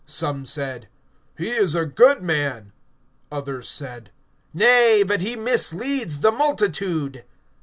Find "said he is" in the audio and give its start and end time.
0.47-1.75